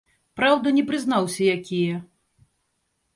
[0.39, 1.99] Праўда, не прызнаўся якія.